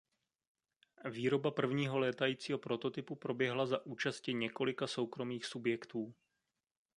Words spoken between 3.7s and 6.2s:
účasti několika soukromých subjektů.